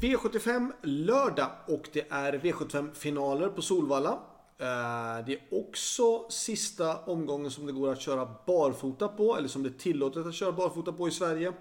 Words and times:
V75 0.00 0.72
lördag 0.82 1.50
och 1.66 1.88
det 1.92 2.06
är 2.10 2.32
V75 2.32 2.94
finaler 2.94 3.48
på 3.48 3.62
Solvalla. 3.62 4.10
Eh, 4.58 5.26
det 5.26 5.32
är 5.32 5.40
också 5.50 6.26
sista 6.30 6.96
omgången 6.98 7.50
som 7.50 7.66
det 7.66 7.72
går 7.72 7.92
att 7.92 8.00
köra 8.00 8.28
barfota 8.46 9.08
på, 9.08 9.36
eller 9.36 9.48
som 9.48 9.62
det 9.62 9.68
är 9.68 9.78
tillåtet 9.78 10.26
att 10.26 10.34
köra 10.34 10.52
barfota 10.52 10.92
på 10.92 11.08
i 11.08 11.10
Sverige. 11.10 11.52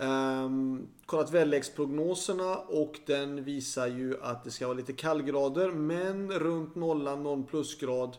Ehm, 0.00 0.44
um, 0.44 0.88
kollat 1.06 1.30
väderleksprognoserna 1.30 2.56
och 2.56 3.00
den 3.06 3.44
visar 3.44 3.86
ju 3.86 4.22
att 4.22 4.44
det 4.44 4.50
ska 4.50 4.66
vara 4.66 4.76
lite 4.76 4.92
kallgrader 4.92 5.70
men 5.70 6.32
runt 6.32 6.74
nollan, 6.74 7.22
någon 7.22 7.44
plusgrad 7.44 8.16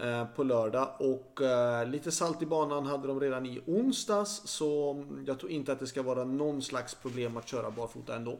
uh, 0.00 0.06
eh, 0.06 0.26
på 0.26 0.44
lördag. 0.44 0.88
Och 0.98 1.40
uh, 1.42 1.90
lite 1.90 2.10
salt 2.10 2.42
i 2.42 2.46
banan 2.46 2.86
hade 2.86 3.08
de 3.08 3.20
redan 3.20 3.46
i 3.46 3.60
onsdags 3.66 4.42
så 4.44 5.04
jag 5.26 5.38
tror 5.38 5.50
inte 5.50 5.72
att 5.72 5.78
det 5.78 5.86
ska 5.86 6.02
vara 6.02 6.24
någon 6.24 6.62
slags 6.62 6.94
problem 6.94 7.36
att 7.36 7.48
köra 7.48 7.70
barfota 7.70 8.16
ändå. 8.16 8.38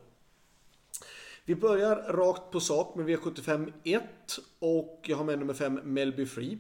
Vi 1.45 1.54
börjar 1.54 1.96
rakt 1.96 2.51
på 2.51 2.60
sak 2.60 2.95
med 2.95 3.09
V75 3.09 3.73
1 3.84 4.02
och 4.59 5.05
jag 5.06 5.16
har 5.16 5.24
med 5.24 5.38
nummer 5.38 5.55
5 5.55 5.80
Melby 5.84 6.27
Free. 6.27 6.59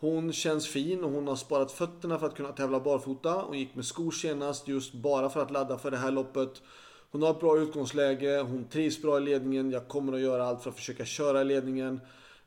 Hon 0.00 0.32
känns 0.32 0.68
fin 0.68 1.04
och 1.04 1.10
hon 1.10 1.28
har 1.28 1.36
sparat 1.36 1.72
fötterna 1.72 2.18
för 2.18 2.26
att 2.26 2.34
kunna 2.34 2.52
tävla 2.52 2.80
barfota. 2.80 3.32
Hon 3.32 3.58
gick 3.58 3.74
med 3.74 3.84
skor 3.84 4.10
senast 4.10 4.68
just 4.68 4.94
bara 4.94 5.30
för 5.30 5.42
att 5.42 5.50
ladda 5.50 5.78
för 5.78 5.90
det 5.90 5.96
här 5.96 6.10
loppet. 6.10 6.62
Hon 7.10 7.22
har 7.22 7.30
ett 7.30 7.40
bra 7.40 7.58
utgångsläge, 7.58 8.40
hon 8.40 8.64
trivs 8.64 9.02
bra 9.02 9.18
i 9.18 9.20
ledningen. 9.20 9.70
Jag 9.70 9.88
kommer 9.88 10.12
att 10.12 10.20
göra 10.20 10.46
allt 10.46 10.62
för 10.62 10.70
att 10.70 10.76
försöka 10.76 11.04
köra 11.04 11.40
i 11.40 11.44
ledningen. 11.44 12.00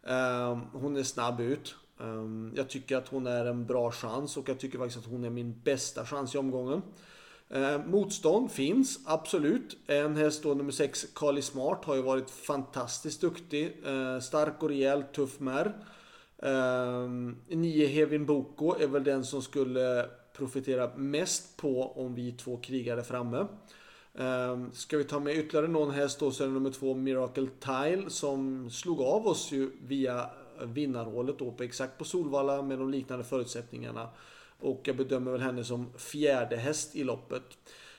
Ehm, 0.03 0.59
hon 0.73 0.97
är 0.97 1.03
snabb 1.03 1.39
ut. 1.39 1.75
Ehm, 1.99 2.53
jag 2.55 2.69
tycker 2.69 2.97
att 2.97 3.07
hon 3.07 3.27
är 3.27 3.45
en 3.45 3.66
bra 3.66 3.91
chans 3.91 4.38
och 4.38 4.49
jag 4.49 4.59
tycker 4.59 4.77
faktiskt 4.77 5.05
att 5.05 5.11
hon 5.11 5.23
är 5.23 5.30
min 5.30 5.61
bästa 5.63 6.05
chans 6.05 6.35
i 6.35 6.38
omgången. 6.38 6.81
Eh, 7.49 7.85
motstånd 7.85 8.51
finns, 8.51 8.99
absolut. 9.05 9.77
En 9.88 10.15
häst 10.15 10.43
då, 10.43 10.53
nummer 10.53 10.71
6, 10.71 11.05
Kali 11.15 11.41
Smart, 11.41 11.85
har 11.85 11.95
ju 11.95 12.01
varit 12.01 12.29
fantastiskt 12.29 13.21
duktig. 13.21 13.77
Eh, 13.85 14.19
stark 14.19 14.63
och 14.63 14.69
rejäl, 14.69 15.03
tuff 15.03 15.39
märr. 15.39 15.73
Eh, 16.38 17.09
nio 17.47 17.88
Hevin 17.88 18.25
Boko 18.25 18.75
är 18.80 18.88
väl 18.88 19.03
den 19.03 19.25
som 19.25 19.41
skulle 19.41 20.09
profitera 20.38 20.91
mest 20.95 21.57
på 21.57 21.91
om 21.91 22.16
vi 22.16 22.31
två 22.31 22.57
krigade 22.57 23.03
framme. 23.03 23.47
Eh, 24.13 24.57
ska 24.73 24.97
vi 24.97 25.03
ta 25.03 25.19
med 25.19 25.38
ytterligare 25.38 25.67
någon 25.67 25.91
häst 25.91 26.19
då 26.19 26.31
så 26.31 26.44
är 26.44 26.47
det 26.47 26.53
nummer 26.53 26.72
2 26.72 26.94
Miracle 26.94 27.47
Tile 27.59 28.09
som 28.09 28.69
slog 28.69 29.02
av 29.02 29.27
oss 29.27 29.52
ju 29.52 29.72
via 29.81 30.29
vinnarhålet 30.63 31.39
då 31.39 31.52
på 31.52 31.63
exakt 31.63 31.97
på 31.97 32.03
Solvalla 32.03 32.61
med 32.61 32.79
de 32.79 32.89
liknande 32.89 33.23
förutsättningarna. 33.23 34.09
Och 34.59 34.81
jag 34.83 34.97
bedömer 34.97 35.31
väl 35.31 35.41
henne 35.41 35.63
som 35.63 35.94
fjärde 35.97 36.58
häst 36.58 36.95
i 36.95 37.03
loppet. 37.03 37.44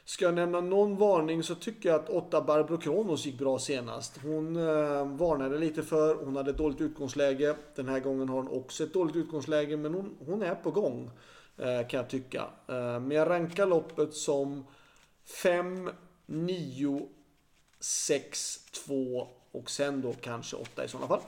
Ska 0.05 0.25
jag 0.25 0.35
nämna 0.35 0.61
någon 0.61 0.97
varning 0.97 1.43
så 1.43 1.55
tycker 1.55 1.89
jag 1.89 2.01
att 2.01 2.09
8 2.09 2.41
Barbro 2.41 2.79
Kronos 2.79 3.27
gick 3.27 3.39
bra 3.39 3.59
senast. 3.59 4.19
Hon 4.23 4.57
eh, 4.57 5.17
varnade 5.17 5.59
lite 5.59 5.83
för, 5.83 6.15
hon 6.15 6.37
hade 6.37 6.51
ett 6.51 6.59
dåligt 6.59 6.81
utgångsläge. 6.81 7.57
Den 7.75 7.89
här 7.89 8.01
gången 8.01 8.29
har 8.29 8.37
hon 8.37 8.49
också 8.49 8.85
ett 8.85 8.93
dåligt 8.93 9.17
utgångsläge 9.17 9.77
men 9.77 9.95
hon, 9.95 10.17
hon 10.27 10.43
är 10.43 10.55
på 10.55 10.71
gång. 10.71 11.11
Eh, 11.59 11.89
kan 11.89 12.01
jag 12.01 12.09
tycka. 12.09 12.47
Eh, 12.69 13.01
men 13.01 13.11
jag 13.11 13.31
rankar 13.31 13.67
loppet 13.67 14.15
som 14.15 14.67
5, 15.43 15.91
9, 16.27 17.09
6, 17.81 18.59
2 18.87 19.29
och 19.53 19.71
sen 19.71 20.03
då 20.03 20.13
kanske 20.21 20.57
8 20.57 20.85
i 20.85 20.89
sådana 20.89 21.09
fall. 21.09 21.23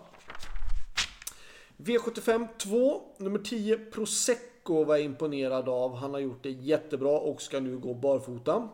V75 1.77 2.49
2, 2.59 3.03
nummer 3.19 3.39
10 3.39 3.79
Prosecco 3.79 4.50
Bacco 4.71 4.85
var 4.85 4.97
jag 4.97 5.05
imponerad 5.05 5.69
av. 5.69 5.95
Han 5.95 6.13
har 6.13 6.21
gjort 6.21 6.43
det 6.43 6.51
jättebra 6.51 7.19
och 7.19 7.43
ska 7.43 7.61
nu 7.61 7.79
gå 7.79 7.95
barfota. 7.95 8.69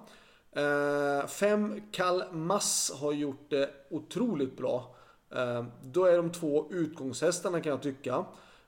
5 0.55 1.29
fem 1.29 1.83
Kalmas 1.93 2.93
har 3.01 3.13
gjort 3.13 3.51
det 3.51 3.71
otroligt 3.91 4.57
bra. 4.57 4.95
Eh, 5.35 5.65
då 5.83 6.05
är 6.05 6.17
de 6.17 6.33
två 6.33 6.67
utgångshästarna 6.71 7.61
kan 7.61 7.71
jag 7.71 7.83
tycka. 7.83 8.25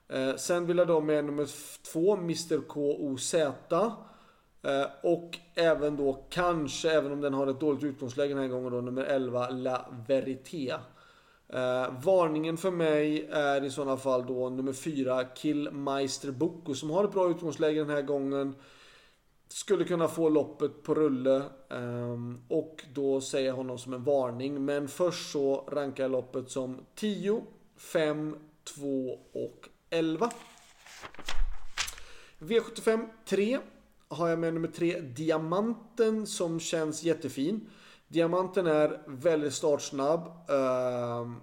Eh, 0.07 0.35
sen 0.35 0.65
vill 0.65 0.77
jag 0.77 0.87
då 0.87 1.01
med 1.01 1.25
nummer 1.25 1.47
2 1.91 2.13
Mr 2.13 2.67
KOZ. 2.67 3.35
Och 5.03 5.37
även 5.55 5.97
då 5.97 6.25
kanske, 6.29 6.91
även 6.91 7.11
om 7.11 7.21
den 7.21 7.33
har 7.33 7.47
ett 7.47 7.59
dåligt 7.59 7.83
utgångsläge 7.83 8.33
den 8.33 8.43
här 8.43 8.49
gången 8.49 8.71
då, 8.71 8.81
nummer 8.81 9.03
11 9.03 9.49
La 9.49 9.85
Verité. 10.07 10.73
Eh, 11.53 11.93
varningen 12.01 12.57
för 12.57 12.71
mig 12.71 13.27
är 13.31 13.63
i 13.63 13.69
sådana 13.69 13.97
fall 13.97 14.25
då 14.25 14.49
nummer 14.49 14.73
4 14.73 15.23
Killmeister 15.23 16.31
Boko 16.31 16.75
som 16.75 16.89
har 16.89 17.03
ett 17.03 17.11
bra 17.11 17.29
utgångsläge 17.29 17.79
den 17.79 17.89
här 17.89 18.01
gången. 18.01 18.55
Skulle 19.47 19.83
kunna 19.83 20.07
få 20.07 20.29
loppet 20.29 20.83
på 20.83 20.95
rulle. 20.95 21.35
Eh, 21.69 22.17
och 22.47 22.85
då 22.93 23.21
säger 23.21 23.47
jag 23.47 23.55
honom 23.55 23.77
som 23.77 23.93
en 23.93 24.03
varning. 24.03 24.65
Men 24.65 24.87
först 24.87 25.31
så 25.31 25.63
rankar 25.71 26.03
jag 26.03 26.11
loppet 26.11 26.49
som 26.49 26.85
10, 26.95 27.41
5, 27.77 28.35
2 28.63 29.19
och 29.33 29.69
11. 29.89 30.31
V75 32.39 33.07
3 33.25 33.59
har 34.07 34.27
jag 34.27 34.39
med 34.39 34.53
nummer 34.53 34.67
3 34.67 34.99
Diamanten 34.99 36.27
som 36.27 36.59
känns 36.59 37.03
jättefin. 37.03 37.69
Diamanten 38.11 38.67
är 38.67 39.01
väldigt 39.07 39.53
startsnabb. 39.53 40.49
Ehm, 40.49 41.35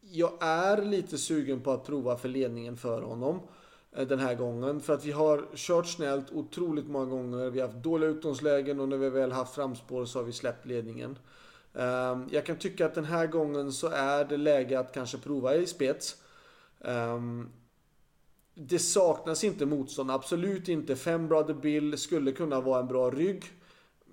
jag 0.00 0.32
är 0.40 0.82
lite 0.82 1.18
sugen 1.18 1.60
på 1.60 1.70
att 1.70 1.86
prova 1.86 2.16
för 2.16 2.28
ledningen 2.28 2.76
för 2.76 3.02
honom 3.02 3.40
eh, 3.92 4.06
den 4.06 4.18
här 4.18 4.34
gången. 4.34 4.80
För 4.80 4.94
att 4.94 5.04
vi 5.04 5.12
har 5.12 5.46
kört 5.54 5.86
snällt 5.86 6.32
otroligt 6.32 6.86
många 6.86 7.04
gånger. 7.04 7.50
Vi 7.50 7.60
har 7.60 7.68
haft 7.68 7.82
dåliga 7.82 8.10
utgångslägen 8.10 8.80
och 8.80 8.88
när 8.88 8.96
vi 8.96 9.10
väl 9.10 9.32
haft 9.32 9.54
framspår 9.54 10.04
så 10.04 10.18
har 10.18 10.24
vi 10.24 10.32
släppt 10.32 10.66
ledningen. 10.66 11.18
Ehm, 11.74 12.28
jag 12.30 12.46
kan 12.46 12.56
tycka 12.56 12.86
att 12.86 12.94
den 12.94 13.04
här 13.04 13.26
gången 13.26 13.72
så 13.72 13.88
är 13.88 14.24
det 14.24 14.36
läge 14.36 14.78
att 14.78 14.94
kanske 14.94 15.18
prova 15.18 15.54
i 15.54 15.66
spets. 15.66 16.16
Ehm, 16.80 17.48
det 18.54 18.78
saknas 18.78 19.44
inte 19.44 19.66
motstånd, 19.66 20.10
absolut 20.10 20.68
inte. 20.68 20.96
Fem 20.96 21.28
Brother 21.28 21.54
Bill 21.54 21.98
skulle 21.98 22.32
kunna 22.32 22.60
vara 22.60 22.80
en 22.80 22.86
bra 22.86 23.10
rygg. 23.10 23.44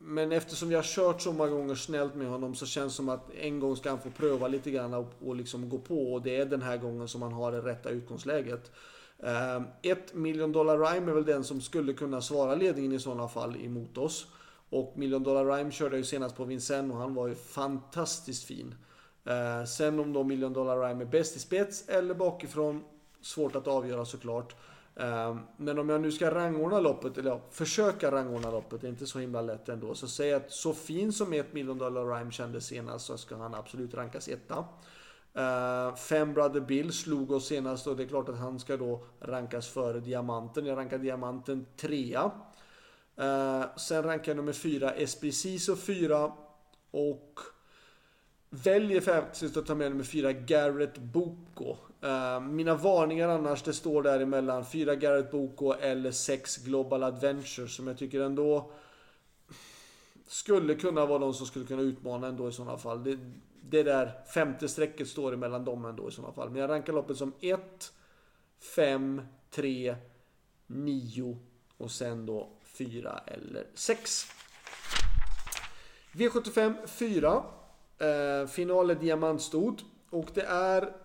Men 0.02 0.32
eftersom 0.32 0.70
vi 0.70 0.76
har 0.76 0.84
kört 0.84 1.22
så 1.22 1.34
många 1.34 1.52
gånger 1.52 1.76
snällt 1.76 2.16
med 2.16 2.28
honom 2.28 2.56
så 2.56 2.66
känns 2.66 2.94
det 2.94 2.98
som 2.98 3.10
att 3.10 3.34
en 3.42 3.60
gång 3.60 3.76
ska 3.76 3.90
han 3.90 4.00
få 4.00 4.10
pröva 4.10 4.48
lite 4.48 4.72
grann 4.72 4.94
och, 4.94 5.14
och 5.26 5.36
liksom 5.36 5.70
gå 5.70 5.78
på. 5.78 6.14
Och 6.14 6.22
det 6.22 6.38
är 6.38 6.46
den 6.46 6.62
här 6.62 6.78
gången 6.78 7.08
som 7.08 7.22
han 7.22 7.34
har 7.34 7.52
det 7.52 7.62
rätta 7.62 7.90
utgångsläget. 7.90 8.72
Uh, 9.24 9.68
ett 9.82 10.14
million 10.14 10.52
dollar 10.52 10.78
rhyme 10.78 11.12
är 11.12 11.16
väl 11.16 11.26
den 11.26 11.44
som 11.44 11.62
skulle 11.62 11.94
kunna 11.94 12.22
svara 12.22 12.56
ledningen 12.56 12.92
i 12.92 13.00
sådana 13.00 13.28
fall 13.28 13.56
emot 13.56 13.98
oss. 13.98 14.28
Och 14.70 14.94
million 14.98 15.24
dollar 15.24 15.46
rhyme 15.46 15.72
körde 15.72 15.96
jag 15.96 15.98
ju 15.98 16.06
senast 16.06 16.36
på 16.36 16.46
Vincennes 16.46 16.92
och 16.92 16.98
han 16.98 17.14
var 17.14 17.28
ju 17.28 17.36
fantastiskt 17.36 18.44
fin. 18.44 18.76
Uh, 19.28 19.66
sen 19.66 20.00
om 20.00 20.14
då 20.14 20.24
million 20.24 20.54
dollar 20.54 20.88
rhyme 20.88 21.04
är 21.04 21.10
bäst 21.10 21.36
i 21.36 21.40
spets 21.40 21.90
eller 21.90 22.14
bakifrån, 22.14 22.84
svårt 23.22 23.56
att 23.56 23.68
avgöra 23.68 24.06
såklart. 24.06 24.56
Ehm, 25.00 25.40
men 25.58 25.80
om 25.80 25.90
jag 25.90 26.02
nu 26.02 26.12
ska 26.12 26.36
rangordna 26.36 26.80
loppet, 26.80 27.18
eller 27.18 27.30
ja, 27.30 27.42
försöka 27.52 28.12
rangordna 28.12 28.52
loppet, 28.52 28.82
det 28.82 28.88
är 28.88 28.90
inte 28.90 29.06
så 29.06 29.20
himla 29.20 29.42
lätt 29.42 29.70
ändå. 29.70 29.96
Så 29.96 30.08
säg 30.08 30.34
att 30.34 30.52
så 30.52 30.74
fin 30.74 31.14
som 31.14 31.34
ett 31.34 31.54
million 31.54 31.78
dollar 31.78 32.16
rhyme 32.16 32.32
kändes 32.32 32.66
senast 32.66 33.06
så 33.06 33.18
ska 33.18 33.36
han 33.36 33.56
absolut 33.56 33.94
rankas 33.94 34.28
etta. 34.28 34.66
Uh, 35.38 35.96
Fem 35.96 36.34
Brother 36.34 36.60
Bill 36.60 36.94
slog 36.94 37.32
oss 37.32 37.48
senast 37.48 37.88
och 37.88 37.96
det 37.96 38.04
är 38.04 38.08
klart 38.08 38.30
att 38.30 38.38
han 38.38 38.60
ska 38.60 38.78
då 38.78 39.04
rankas 39.20 39.68
före 39.68 40.00
Diamanten. 40.00 40.66
Jag 40.66 40.78
rankar 40.78 40.98
Diamanten 40.98 41.66
trea. 41.78 42.32
Uh, 43.22 43.76
sen 43.76 44.04
rankar 44.04 44.32
jag 44.32 44.38
nummer 44.38 44.54
fyra 44.54 44.92
Esprit 44.92 45.36
Ciso 45.36 45.76
fyra. 45.76 46.32
Och 46.92 47.40
väljer 48.50 49.02
faktiskt 49.02 49.58
att 49.58 49.66
ta 49.66 49.76
med 49.76 49.92
nummer 49.92 50.04
fyra 50.04 50.34
Garrett 50.34 50.98
Boko. 50.98 51.78
Uh, 52.04 52.40
mina 52.40 52.76
varningar 52.76 53.30
annars, 53.30 53.64
det 53.64 53.74
står 53.74 54.04
däremellan 54.04 54.66
4 54.66 54.96
Garrett 54.96 55.32
Boko 55.32 55.72
eller 55.74 56.12
6 56.12 56.58
Global 56.58 57.04
Adventure 57.04 57.68
som 57.68 57.88
jag 57.88 57.98
tycker 57.98 58.22
ändå 58.22 58.72
skulle 60.28 60.76
kunna 60.76 61.06
vara 61.06 61.20
de 61.20 61.34
som 61.34 61.46
skulle 61.46 61.66
kunna 61.66 61.82
utmana 61.82 62.28
ändå 62.28 62.50
i 62.50 62.52
sådana 62.52 62.78
fall. 62.78 63.04
Det, 63.04 63.20
det 63.62 63.84
där 63.84 64.12
femte 64.34 64.68
strecket 64.68 65.08
står 65.08 65.34
emellan 65.34 65.66
dem 65.66 65.86
ändå 65.86 66.10
i 66.10 66.12
sådana 66.12 66.34
fall. 66.34 66.50
Men 66.50 66.62
jag 66.62 66.70
rankar 66.70 66.94
loppet 66.94 67.18
som 67.18 67.34
1, 67.42 67.94
5, 68.76 69.22
3, 69.50 69.96
9 70.68 71.38
och 71.78 71.92
sen 71.92 72.26
då 72.26 72.50
4 72.64 73.20
eller 73.28 73.68
6. 73.74 74.26
V75 76.14 76.88
4. 76.88 77.44
Eh, 78.00 78.48
final 78.48 78.90
är 78.90 78.96
diamantstod. 78.96 79.82
Och 80.10 80.28
det 80.34 80.42
är 80.42 80.96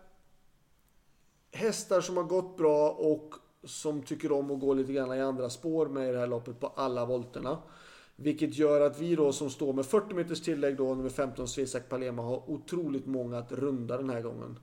hästar 1.52 2.00
som 2.00 2.16
har 2.16 2.24
gått 2.24 2.56
bra 2.56 2.90
och 2.90 3.34
som 3.64 4.02
tycker 4.02 4.32
om 4.32 4.50
att 4.50 4.60
gå 4.60 4.74
lite 4.74 4.92
grann 4.92 5.14
i 5.14 5.20
andra 5.20 5.50
spår 5.50 5.86
med 5.86 6.08
i 6.08 6.12
det 6.12 6.18
här 6.18 6.26
loppet 6.26 6.60
på 6.60 6.66
alla 6.66 7.04
volterna. 7.06 7.58
Vilket 8.16 8.58
gör 8.58 8.80
att 8.80 9.00
vi 9.00 9.14
då 9.14 9.32
som 9.32 9.50
står 9.50 9.72
med 9.72 9.86
40 9.86 10.14
meters 10.14 10.40
tillägg 10.42 10.76
då, 10.76 10.94
nummer 10.94 11.10
15 11.10 11.48
Svesak 11.48 11.88
Palema, 11.88 12.22
har 12.22 12.50
otroligt 12.50 13.06
många 13.06 13.38
att 13.38 13.52
runda 13.52 13.96
den 13.96 14.10
här 14.10 14.20
gången. 14.20 14.58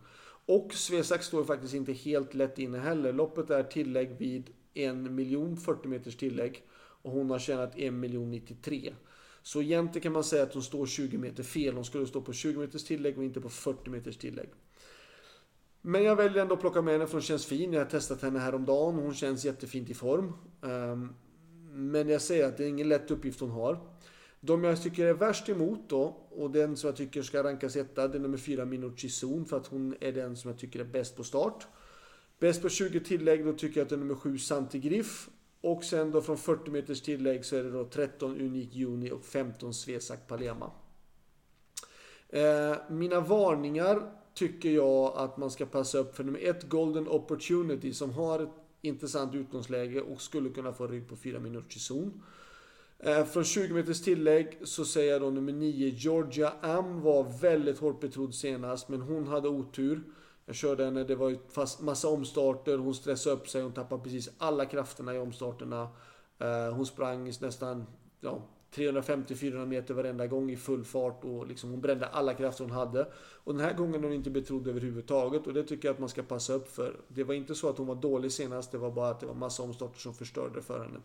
Och 0.46 0.74
Svesak 0.74 1.24
står 1.24 1.44
faktiskt 1.44 1.74
inte 1.74 1.94
helt 1.94 2.34
lätt 2.34 2.60
inne 2.60 2.80
heller. 2.80 3.14
Loppet 3.14 3.50
är 3.50 3.64
tillägg 3.64 4.18
vid 4.18 4.50
1 4.74 4.96
miljon 4.96 5.58
40 5.58 5.88
meters 5.88 6.18
tillägg. 6.18 6.64
Och 6.74 7.12
hon 7.12 7.30
har 7.30 7.40
tjänat 7.40 7.74
1 7.76 7.94
miljon 7.94 8.32
93. 8.32 8.94
Så 9.44 9.62
egentligen 9.62 10.04
kan 10.04 10.14
man 10.14 10.24
säga 10.24 10.44
att 10.44 10.54
hon 10.54 10.64
står 10.64 10.86
20 10.86 11.18
meter 11.18 11.44
fel. 11.44 11.76
Hon 11.76 11.86
skulle 11.86 12.08
stå 12.08 12.22
på 12.22 12.34
20 12.34 12.60
meters 12.60 12.84
tillägg 12.84 13.18
och 13.18 13.24
inte 13.24 13.42
på 13.42 13.50
40 13.50 13.90
meters 13.90 14.18
tillägg. 14.18 14.50
Men 15.82 16.04
jag 16.04 16.16
väljer 16.16 16.42
ändå 16.42 16.54
att 16.54 16.62
plocka 16.62 16.82
med 16.82 16.94
henne 16.94 17.08
för 17.08 17.14
hon 17.14 17.22
känns 17.22 17.46
fin. 17.46 17.74
Jag 17.74 17.80
har 17.80 17.90
testat 17.90 18.22
henne 18.22 18.40
häromdagen 18.40 18.96
och 18.96 19.04
hon 19.04 19.14
känns 19.14 19.46
jättefint 19.46 19.90
i 19.90 19.94
form. 19.94 20.34
Ehm, 20.62 21.10
men 21.74 22.10
jag 22.10 22.22
säger 22.22 22.48
att 22.48 22.58
det 22.58 22.64
är 22.64 22.68
ingen 22.68 22.90
lätt 22.90 23.12
uppgift 23.12 23.40
hon 23.40 23.50
har. 23.50 23.80
De 24.40 24.64
jag 24.64 24.84
tycker 24.84 25.06
är 25.06 25.14
värst 25.14 25.50
emot 25.50 25.80
då, 25.90 26.04
och 26.30 26.52
den 26.52 26.78
som 26.78 26.88
jag 26.88 26.96
tycker 26.98 27.22
ska 27.22 27.44
rankas 27.44 27.76
etta, 27.76 28.08
det 28.08 28.18
är 28.18 28.20
nummer 28.20 28.38
4 28.38 28.66
Minucci 28.66 29.10
Zon 29.10 29.46
för 29.46 29.58
att 29.58 29.68
hon 29.68 29.96
är 30.00 30.12
den 30.12 30.36
som 30.36 30.52
jag 30.52 30.60
tycker 30.60 30.80
är 30.80 30.84
bäst 30.84 31.16
på 31.18 31.24
start. 31.24 31.68
Bäst 32.40 32.62
på 32.62 32.70
20 32.70 33.00
tillägg, 33.00 33.46
då 33.46 33.54
tycker 33.54 33.80
jag 33.80 33.86
att 33.86 33.90
det 33.90 33.96
är 33.96 34.00
nummer 34.00 34.16
7 34.16 34.38
Santi 34.38 34.80
Griff. 34.80 35.30
Och 35.62 35.84
sen 35.84 36.12
då 36.12 36.22
från 36.22 36.38
40 36.38 36.72
meters 36.72 37.02
tillägg 37.02 37.46
så 37.46 37.56
är 37.56 37.64
det 37.64 37.72
då 37.72 37.86
13 37.86 38.42
Unik 38.42 38.76
Juni 38.76 39.12
och 39.12 39.26
15 39.26 39.74
Svesak 39.74 40.28
Palema. 40.28 40.72
Eh, 42.30 42.76
mina 42.90 43.20
varningar 43.20 44.12
tycker 44.34 44.70
jag 44.70 45.14
att 45.18 45.38
man 45.38 45.52
ska 45.52 45.66
passa 45.66 45.98
upp 45.98 46.16
för 46.16 46.24
nummer 46.24 46.40
1 46.40 46.70
Golden 46.70 47.08
Opportunity 47.08 47.94
som 47.94 48.12
har 48.12 48.40
ett 48.40 48.50
intressant 48.82 49.36
utgångsläge 49.36 50.02
och 50.02 50.22
skulle 50.22 50.50
kunna 50.50 50.74
få 50.74 50.88
rygg 50.88 51.10
på 51.10 51.16
4 51.16 51.40
minuters 51.40 51.88
zon. 51.88 52.24
Eh, 53.00 53.26
från 53.26 53.44
20 53.44 53.74
meters 53.74 54.02
tillägg 54.02 54.60
så 54.64 54.86
säger 54.86 55.12
jag 55.12 55.22
då 55.22 55.30
nummer 55.30 55.54
9 55.54 55.88
Georgia 55.88 56.54
Am 56.62 57.02
var 57.02 57.40
väldigt 57.42 57.80
hårt 57.80 58.00
betrodd 58.00 58.36
senast 58.36 58.90
men 58.90 59.02
hon 59.02 59.28
hade 59.28 59.48
otur. 59.50 60.04
Jag 60.52 60.56
körde 60.56 60.86
henne, 60.86 61.04
det 61.04 61.16
var 61.16 61.30
ju 61.30 61.38
fast 61.50 61.82
massa 61.82 62.08
omstarter, 62.08 62.78
hon 62.78 62.96
stressade 62.96 63.36
upp 63.36 63.48
sig, 63.48 63.62
hon 63.62 63.74
tappade 63.74 64.04
precis 64.04 64.30
alla 64.38 64.66
krafterna 64.66 65.16
i 65.16 65.20
omstarterna. 65.20 65.90
Eh, 66.40 66.74
hon 66.74 66.86
sprang 66.86 67.32
nästan 67.42 67.86
ja, 68.22 68.42
350-400 68.76 69.66
meter 69.66 69.94
varenda 69.94 70.28
gång 70.28 70.52
i 70.52 70.58
full 70.58 70.84
fart 70.84 71.24
och 71.24 71.48
liksom 71.48 71.70
hon 71.72 71.82
brände 71.82 72.06
alla 72.06 72.34
krafter 72.34 72.64
hon 72.64 72.72
hade. 72.72 73.08
Och 73.44 73.54
den 73.54 73.66
här 73.66 73.74
gången 73.74 73.96
är 73.96 74.04
hon 74.04 74.14
inte 74.14 74.30
betrodd 74.30 74.68
överhuvudtaget 74.68 75.48
och 75.48 75.54
det 75.54 75.64
tycker 75.64 75.88
jag 75.88 75.94
att 75.94 76.00
man 76.00 76.10
ska 76.10 76.24
passa 76.24 76.54
upp 76.54 76.68
för. 76.68 76.96
Det 77.08 77.24
var 77.24 77.34
inte 77.34 77.56
så 77.56 77.70
att 77.70 77.78
hon 77.78 77.88
var 77.88 77.96
dålig 77.96 78.32
senast, 78.32 78.72
det 78.72 78.78
var 78.78 78.92
bara 78.92 79.10
att 79.10 79.20
det 79.20 79.26
var 79.26 79.36
massa 79.36 79.64
omstarter 79.64 80.00
som 80.00 80.14
förstörde 80.14 80.62
för 80.62 80.80
henne. 80.80 81.00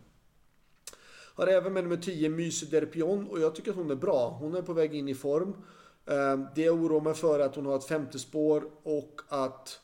Har 1.35 1.47
även 1.47 1.73
med 1.73 1.83
nummer 1.83 1.97
10 1.97 2.29
Myse 2.29 2.65
Derpion 2.65 3.27
och 3.27 3.39
jag 3.39 3.55
tycker 3.55 3.71
att 3.71 3.77
hon 3.77 3.91
är 3.91 3.95
bra. 3.95 4.37
Hon 4.39 4.55
är 4.55 4.61
på 4.61 4.73
väg 4.73 4.95
in 4.95 5.09
i 5.09 5.15
form. 5.15 5.53
Ehm, 6.07 6.45
det 6.55 6.61
jag 6.61 6.75
oroar 6.83 7.01
mig 7.01 7.13
för 7.13 7.39
är 7.39 7.45
att 7.45 7.55
hon 7.55 7.65
har 7.65 7.75
ett 7.75 7.87
femte 7.87 8.19
spår 8.19 8.69
och 8.83 9.21
att 9.29 9.79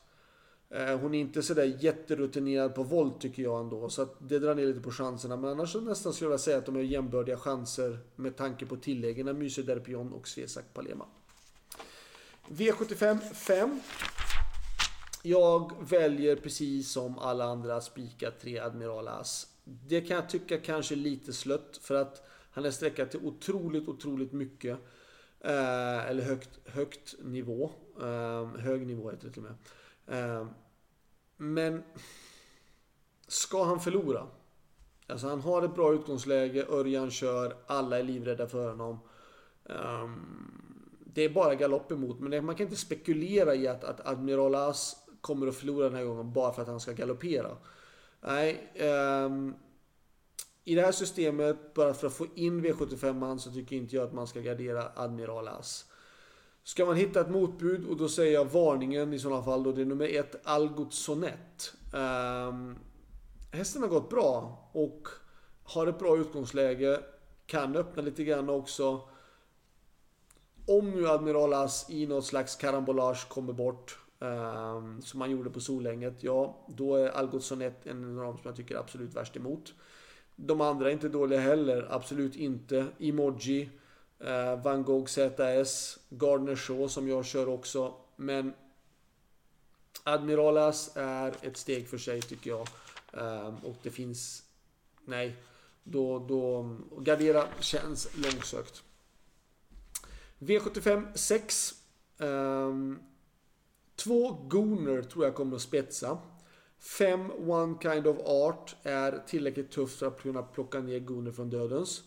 eh, 0.70 0.98
hon 0.98 1.14
är 1.14 1.18
inte 1.18 1.42
sådär 1.42 1.76
jätterutinerad 1.80 2.74
på 2.74 2.82
volt 2.82 3.20
tycker 3.20 3.42
jag 3.42 3.60
ändå. 3.60 3.88
Så 3.88 4.02
att 4.02 4.16
det 4.28 4.38
drar 4.38 4.54
ner 4.54 4.66
lite 4.66 4.80
på 4.80 4.90
chanserna. 4.90 5.36
Men 5.36 5.50
annars 5.50 5.72
så 5.72 5.80
nästan 5.80 6.12
skulle 6.12 6.30
jag 6.30 6.40
säga 6.40 6.58
att 6.58 6.66
de 6.66 6.76
är 6.76 6.80
jämbördiga 6.80 7.36
chanser 7.36 7.98
med 8.16 8.36
tanke 8.36 8.66
på 8.66 8.76
tilläggen 8.76 9.38
Myse 9.38 9.62
Derpion 9.62 10.12
och 10.12 10.28
Svesak 10.28 10.64
Palema. 10.74 11.06
V75 12.48 13.18
5. 13.34 13.80
Jag 15.22 15.72
väljer 15.88 16.36
precis 16.36 16.92
som 16.92 17.18
alla 17.18 17.44
andra 17.44 17.80
spika 17.80 18.30
3 18.30 18.58
Admiral 18.58 19.08
As. 19.08 19.46
Det 19.64 20.00
kan 20.00 20.16
jag 20.16 20.28
tycka 20.28 20.58
kanske 20.58 20.94
är 20.94 20.96
lite 20.96 21.32
slött 21.32 21.80
för 21.82 21.94
att 21.94 22.26
han 22.50 22.64
är 22.64 22.70
sträckad 22.70 23.10
till 23.10 23.20
otroligt, 23.22 23.88
otroligt 23.88 24.32
mycket. 24.32 24.78
Eh, 25.44 26.10
eller 26.10 26.22
högt, 26.22 26.68
högt 26.68 27.14
nivå. 27.22 27.70
Eh, 28.00 28.46
hög 28.46 28.86
nivå 28.86 29.10
heter 29.10 29.26
det 29.26 29.32
till 29.32 29.42
och 29.44 29.50
med. 29.50 30.30
Eh, 30.38 30.46
men 31.36 31.82
ska 33.26 33.64
han 33.64 33.80
förlora? 33.80 34.26
Alltså 35.06 35.28
han 35.28 35.40
har 35.40 35.62
ett 35.62 35.74
bra 35.74 35.94
utgångsläge, 35.94 36.66
Örjan 36.68 37.10
kör, 37.10 37.56
alla 37.66 37.98
är 37.98 38.02
livrädda 38.02 38.46
för 38.46 38.68
honom. 38.68 38.98
Um, 39.64 41.00
det 41.06 41.22
är 41.22 41.28
bara 41.28 41.54
galopp 41.54 41.92
emot, 41.92 42.20
men 42.20 42.44
man 42.44 42.54
kan 42.54 42.66
inte 42.66 42.76
spekulera 42.76 43.54
i 43.54 43.68
att, 43.68 43.84
att 43.84 44.06
Admiral 44.06 44.54
As 44.54 44.96
kommer 45.20 45.46
att 45.46 45.56
förlora 45.56 45.84
den 45.84 45.94
här 45.94 46.04
gången 46.04 46.32
bara 46.32 46.52
för 46.52 46.62
att 46.62 46.68
han 46.68 46.80
ska 46.80 46.92
galoppera. 46.92 47.56
Nej, 48.20 48.72
um, 49.24 49.54
i 50.64 50.74
det 50.74 50.82
här 50.82 50.92
systemet, 50.92 51.74
bara 51.74 51.94
för 51.94 52.06
att 52.06 52.14
få 52.14 52.26
in 52.34 52.64
V75 52.64 53.38
så 53.38 53.50
tycker 53.50 53.76
inte 53.76 53.96
jag 53.96 54.04
att 54.04 54.12
man 54.12 54.26
ska 54.26 54.40
gardera 54.40 54.92
Admiral 54.94 55.48
As. 55.48 55.84
Ska 56.62 56.86
man 56.86 56.96
hitta 56.96 57.20
ett 57.20 57.30
motbud 57.30 57.86
och 57.86 57.96
då 57.96 58.08
säger 58.08 58.32
jag 58.32 58.44
varningen 58.44 59.12
i 59.12 59.18
sådana 59.18 59.42
fall 59.42 59.62
då 59.62 59.72
det 59.72 59.80
är 59.80 59.84
nummer 59.84 60.08
ett 60.08 60.46
Algot 60.46 60.94
Sonett. 60.94 61.74
Um, 61.92 62.78
hästen 63.50 63.82
har 63.82 63.88
gått 63.88 64.10
bra 64.10 64.58
och 64.72 65.08
har 65.64 65.86
ett 65.86 65.98
bra 65.98 66.16
utgångsläge. 66.16 67.00
Kan 67.46 67.76
öppna 67.76 68.02
lite 68.02 68.24
grann 68.24 68.50
också. 68.50 69.00
Om 70.66 70.90
nu 70.90 71.08
Admiral 71.08 71.54
As 71.54 71.90
i 71.90 72.06
något 72.06 72.26
slags 72.26 72.56
karambolage 72.56 73.28
kommer 73.28 73.52
bort 73.52 73.98
um, 74.18 75.02
som 75.02 75.18
man 75.18 75.30
gjorde 75.30 75.50
på 75.50 75.60
Solänget, 75.60 76.22
ja 76.22 76.66
då 76.68 76.96
är 76.96 77.08
Algot 77.08 77.44
Sonett 77.44 77.86
en 77.86 78.18
av 78.18 78.24
de 78.24 78.32
som 78.32 78.42
jag 78.44 78.56
tycker 78.56 78.74
är 78.74 78.78
absolut 78.78 79.14
värst 79.14 79.36
emot. 79.36 79.74
De 80.36 80.60
andra 80.60 80.88
är 80.88 80.92
inte 80.92 81.08
dåliga 81.08 81.40
heller, 81.40 81.86
absolut 81.90 82.36
inte. 82.36 82.86
Emoji, 82.98 83.70
eh, 84.18 84.62
Van 84.62 84.82
Gogh 84.82 85.06
ZS, 85.06 85.98
Gardner 86.08 86.56
Shaw 86.56 86.88
som 86.88 87.08
jag 87.08 87.24
kör 87.24 87.48
också. 87.48 87.94
Men 88.16 88.54
Admiralas 90.02 90.90
är 90.96 91.34
ett 91.42 91.56
steg 91.56 91.88
för 91.88 91.98
sig 91.98 92.22
tycker 92.22 92.50
jag. 92.50 92.68
Eh, 93.12 93.64
och 93.64 93.76
det 93.82 93.90
finns... 93.90 94.42
Nej. 95.04 95.36
Då, 95.82 96.18
då... 96.18 96.76
Gardera 96.98 97.44
känns 97.60 98.16
långsökt. 98.16 98.82
V75 100.38 101.06
6. 101.14 101.74
Eh, 102.18 102.74
två 103.96 104.30
Gooner 104.30 105.02
tror 105.02 105.24
jag 105.24 105.34
kommer 105.34 105.56
att 105.56 105.62
spetsa. 105.62 106.18
5 106.84 107.30
One 107.48 107.74
Kind 107.82 108.06
of 108.06 108.16
Art 108.24 108.76
är 108.82 109.22
tillräckligt 109.26 109.70
tufft 109.70 109.98
för 109.98 110.06
att 110.06 110.22
kunna 110.22 110.42
plocka 110.42 110.80
ner 110.80 110.98
Gunner 110.98 111.32
från 111.32 111.50
dödens. 111.50 112.02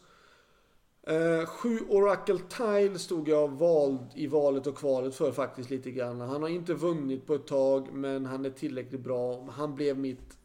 Eh, 1.03 1.45
7 1.45 1.79
Oracle 1.89 2.39
Tile 2.50 3.00
stod 3.00 3.29
jag 3.29 3.51
vald 3.51 4.00
i 4.15 4.27
valet 4.27 4.68
och 4.68 4.77
kvalet 4.77 5.15
för 5.15 5.31
faktiskt 5.31 5.69
lite 5.69 5.91
grann. 5.91 6.21
Han 6.21 6.41
har 6.41 6.50
inte 6.50 6.74
vunnit 6.74 7.25
på 7.25 7.33
ett 7.35 7.47
tag 7.47 7.94
men 7.94 8.25
han 8.25 8.45
är 8.45 8.50
tillräckligt 8.50 9.01
bra. 9.01 9.50
Han 9.51 9.75
blev 9.75 9.97
mitt, 9.97 10.38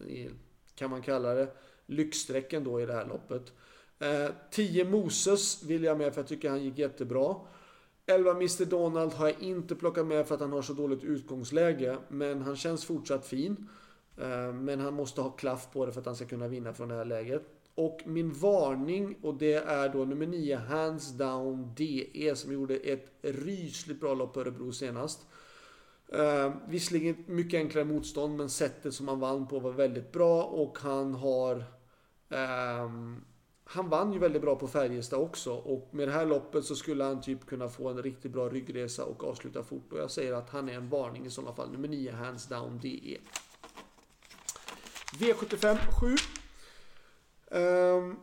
kan 0.75 0.91
man 0.91 1.03
kalla 1.03 1.35
det, 1.35 1.49
lyxstrecken 1.87 2.65
då 2.65 2.81
i 2.81 2.87
det 2.87 2.93
här 2.93 3.07
loppet. 3.07 3.53
Eh, 3.99 4.31
10 4.51 4.85
Moses 4.85 5.63
vill 5.63 5.85
jag 5.85 5.99
med 5.99 6.15
för 6.15 6.21
jag 6.21 6.29
tycker 6.29 6.51
han 6.51 6.65
gick 6.65 6.79
jättebra. 6.79 7.37
11 8.07 8.31
Mr 8.31 8.65
Donald 8.65 9.13
har 9.13 9.27
jag 9.27 9.41
inte 9.41 9.75
plockat 9.75 10.07
med 10.07 10.27
för 10.27 10.35
att 10.35 10.41
han 10.41 10.53
har 10.53 10.63
så 10.63 10.73
dåligt 10.73 11.05
utgångsläge 11.05 11.99
men 12.09 12.43
han 12.43 12.57
känns 12.57 12.85
fortsatt 12.85 13.27
fin. 13.27 13.69
Eh, 14.17 14.53
men 14.53 14.81
han 14.81 14.95
måste 14.95 15.21
ha 15.21 15.31
klaff 15.31 15.69
på 15.73 15.87
det 15.87 15.93
för 15.93 16.01
att 16.01 16.07
han 16.07 16.17
ska 16.17 16.25
kunna 16.25 16.49
vinna 16.49 16.75
från 16.75 16.89
det 16.89 16.95
här 16.95 17.05
läget. 17.05 17.43
Och 17.75 18.01
min 18.05 18.33
varning, 18.33 19.17
och 19.23 19.35
det 19.35 19.55
är 19.55 19.89
då 19.89 20.05
nummer 20.05 20.27
9, 20.27 20.57
Hands 20.57 21.11
Down 21.11 21.75
DE, 21.77 22.37
som 22.37 22.53
gjorde 22.53 22.77
ett 22.77 23.13
rysligt 23.23 24.01
bra 24.01 24.15
lopp 24.15 24.35
på 24.35 24.41
Örebro 24.41 24.73
senast. 24.73 25.27
Uh, 26.15 26.55
visserligen 26.69 27.25
mycket 27.27 27.59
enklare 27.59 27.85
motstånd, 27.85 28.37
men 28.37 28.51
sättet 28.51 28.95
som 28.95 29.09
han 29.09 29.21
vann 29.21 29.49
på 29.49 29.59
var 29.59 29.73
väldigt 29.73 30.13
bra 30.13 30.43
och 30.43 30.79
han 30.79 31.15
har... 31.15 31.57
Uh, 32.33 32.91
han 33.65 33.89
vann 33.89 34.13
ju 34.13 34.19
väldigt 34.19 34.43
bra 34.43 34.57
på 34.57 34.69
Färjestad 34.69 35.21
också 35.21 35.53
och 35.53 35.89
med 35.91 36.09
det 36.09 36.13
här 36.13 36.27
loppet 36.27 36.65
så 36.65 36.75
skulle 36.75 37.05
han 37.05 37.21
typ 37.21 37.47
kunna 37.47 37.69
få 37.69 37.89
en 37.89 38.03
riktigt 38.03 38.33
bra 38.33 38.49
ryggresa 38.49 39.05
och 39.05 39.25
avsluta 39.25 39.63
fort. 39.63 39.93
Och 39.93 39.99
jag 39.99 40.11
säger 40.11 40.33
att 40.33 40.51
han 40.51 40.69
är 40.69 40.73
en 40.73 40.89
varning 40.89 41.27
i 41.27 41.31
sådana 41.31 41.55
fall. 41.55 41.73
Nummer 41.73 41.89
9, 41.89 42.13
Hands 42.13 42.47
Down 42.47 42.81
DE. 42.83 43.19
V75 45.19 45.77
7. 46.01 46.17
Um, 47.59 48.17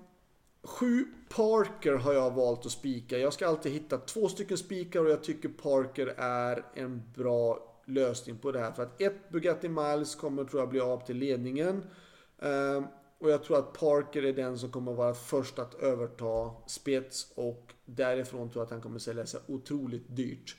7 0.63 1.05
Parker 1.29 1.93
har 1.93 2.13
jag 2.13 2.31
valt 2.31 2.65
att 2.65 2.71
spika. 2.71 3.17
Jag 3.17 3.33
ska 3.33 3.47
alltid 3.47 3.71
hitta 3.71 3.97
två 3.97 4.29
stycken 4.29 4.57
spikar 4.57 4.99
och 4.99 5.09
jag 5.09 5.23
tycker 5.23 5.49
Parker 5.49 6.07
är 6.17 6.65
en 6.73 7.01
bra 7.15 7.69
lösning 7.85 8.37
på 8.37 8.51
det 8.51 8.59
här. 8.59 8.71
För 8.71 8.83
att 8.83 9.01
ett 9.01 9.29
Bugatti 9.29 9.69
Miles 9.69 10.15
kommer 10.15 10.43
tror 10.43 10.61
jag 10.61 10.69
bli 10.69 10.79
av 10.79 11.05
till 11.05 11.17
ledningen. 11.17 11.85
Um, 12.37 12.87
och 13.19 13.29
jag 13.29 13.43
tror 13.43 13.57
att 13.57 13.73
Parker 13.73 14.25
är 14.25 14.33
den 14.33 14.59
som 14.59 14.71
kommer 14.71 14.93
vara 14.93 15.13
först 15.13 15.59
att 15.59 15.73
överta 15.73 16.51
spets 16.67 17.31
och 17.35 17.73
därifrån 17.85 18.49
tror 18.49 18.61
jag 18.61 18.65
att 18.65 18.71
han 18.71 18.81
kommer 18.81 18.99
sälja 18.99 19.25
sig 19.25 19.39
otroligt 19.47 20.15
dyrt. 20.15 20.55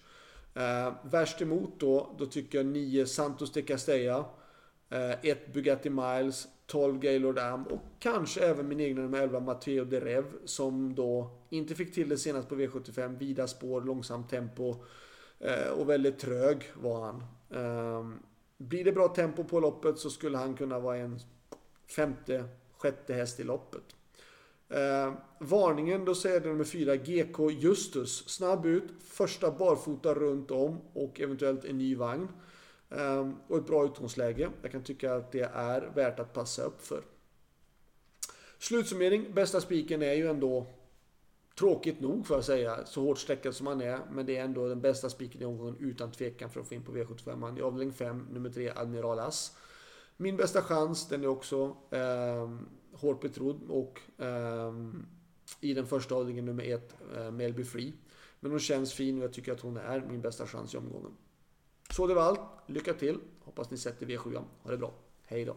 Uh, 0.56 0.94
värst 1.10 1.42
emot 1.42 1.80
då, 1.80 2.16
då 2.18 2.26
tycker 2.26 2.58
jag 2.58 2.66
9 2.66 3.06
Santos 3.06 3.52
de 3.52 3.62
Castella. 3.62 4.25
Eh, 4.90 5.11
ett 5.23 5.52
Bugatti 5.52 5.90
Miles, 5.90 6.49
12 6.66 6.99
Gaylord 6.99 7.38
Am 7.38 7.66
och 7.66 7.80
kanske 7.99 8.40
även 8.40 8.68
min 8.68 8.80
egna 8.80 9.02
nummer 9.02 9.23
11 9.23 9.40
Matteo 9.40 9.85
de 9.85 10.00
Rev 10.00 10.25
som 10.44 10.94
då 10.94 11.30
inte 11.50 11.75
fick 11.75 11.94
till 11.94 12.09
det 12.09 12.18
senast 12.18 12.49
på 12.49 12.54
V75. 12.54 13.18
Vida 13.18 13.47
spår, 13.47 13.80
långsamt 13.80 14.30
tempo 14.30 14.75
eh, 15.38 15.68
och 15.68 15.88
väldigt 15.88 16.18
trög 16.18 16.70
var 16.75 17.00
han. 17.00 17.23
Ehm, 17.54 18.18
blir 18.59 18.85
det 18.85 18.92
bra 18.92 19.09
tempo 19.09 19.44
på 19.44 19.61
loppet 19.61 19.99
så 19.99 20.11
skulle 20.11 20.38
han 20.38 20.54
kunna 20.54 20.78
vara 20.78 20.97
en 20.97 21.18
femte, 21.97 22.44
sjätte 22.78 23.14
häst 23.14 23.40
i 23.40 23.44
loppet. 23.44 23.97
Eh, 24.68 25.12
varningen, 25.38 26.04
då 26.04 26.14
säger 26.14 26.40
det 26.40 26.49
nummer 26.49 26.64
4 26.64 26.97
GK 26.97 27.50
Justus. 27.50 28.28
Snabb 28.28 28.66
ut, 28.66 28.85
första 29.04 29.50
barfota 29.50 30.14
runt 30.14 30.50
om 30.50 30.80
och 30.92 31.20
eventuellt 31.20 31.64
en 31.64 31.78
ny 31.78 31.97
vagn. 31.97 32.28
Ehm, 32.90 33.37
och 33.49 33.56
ett 33.56 33.66
bra 33.66 33.85
utgångsläge. 33.85 34.50
Jag 34.62 34.73
kan 34.73 34.82
tycka 34.82 35.14
att 35.14 35.32
det 35.32 35.50
är 35.54 35.80
värt 35.94 36.18
att 36.18 36.32
passa 36.32 36.62
upp 36.62 36.82
för. 36.82 37.02
Slutsummering, 38.59 39.35
bästa 39.35 39.61
spiken 39.61 40.02
är 40.02 40.14
ju 40.14 40.28
ändå 40.28 40.66
Tråkigt 41.61 42.00
nog 42.00 42.26
får 42.26 42.37
jag 42.37 42.44
säga, 42.44 42.87
så 42.87 43.02
hårt 43.02 43.18
sträckad 43.18 43.54
som 43.54 43.66
han 43.66 43.80
är. 43.80 44.00
Men 44.12 44.26
det 44.26 44.37
är 44.37 44.44
ändå 44.44 44.68
den 44.68 44.80
bästa 44.80 45.11
spiken 45.11 45.42
i 45.42 45.44
omgången 45.44 45.76
utan 45.78 46.11
tvekan 46.11 46.50
för 46.50 46.61
att 46.61 46.66
få 46.66 46.75
in 46.75 46.82
på 46.82 46.92
V75. 46.92 47.59
I 47.59 47.62
avdelning 47.62 47.92
5, 47.92 48.26
nummer 48.30 48.50
3, 48.50 48.73
Admiral 48.76 49.18
As. 49.18 49.56
Min 50.16 50.37
bästa 50.37 50.62
chans, 50.62 51.09
den 51.09 51.25
är 51.25 51.28
också 51.28 51.76
eh, 51.90 52.50
hårt 52.92 53.20
betrodd 53.20 53.61
och 53.68 54.00
eh, 54.18 54.73
i 55.61 55.75
den 55.75 55.87
första 55.87 56.14
avdelningen 56.14 56.44
nummer 56.44 56.64
1, 56.64 56.94
eh, 57.16 57.30
Melby 57.30 57.64
Free. 57.64 57.92
Men 58.40 58.50
hon 58.50 58.61
känns 58.61 58.92
fin 58.92 59.18
och 59.18 59.25
jag 59.25 59.32
tycker 59.32 59.52
att 59.52 59.61
hon 59.61 59.76
är 59.76 60.00
min 60.00 60.20
bästa 60.20 60.47
chans 60.47 60.75
i 60.75 60.78
omgången. 60.78 61.12
Så 61.90 62.06
det 62.06 62.14
var 62.14 62.23
allt. 62.23 62.40
Lycka 62.66 62.94
till! 62.94 63.18
Hoppas 63.44 63.70
ni 63.70 63.76
sätter 63.76 64.06
V7. 64.06 64.42
Ha 64.62 64.70
det 64.70 64.76
bra. 64.76 64.92
Hej 65.26 65.44
då! 65.44 65.56